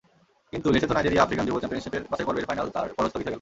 কিন্তু 0.51 0.67
Lesotho-Nigeria 0.73 1.23
African 1.25 1.45
যুব 1.47 1.57
চ্যাম্পিয়নশিপের 1.61 2.01
বাছাইপর্বের 2.11 2.47
ফাইনাল 2.49 2.67
তার 2.75 2.87
পরও 2.97 3.09
স্থগিত 3.09 3.17
হয়ে 3.21 3.25
গেল। 3.25 3.29